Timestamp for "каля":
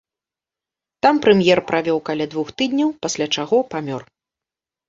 2.11-2.27